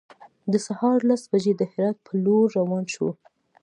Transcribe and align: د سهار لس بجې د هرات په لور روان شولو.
د 0.51 0.53
سهار 0.65 0.99
لس 1.09 1.23
بجې 1.31 1.53
د 1.57 1.61
هرات 1.71 1.97
په 2.05 2.11
لور 2.23 2.45
روان 2.59 2.83
شولو. 2.93 3.13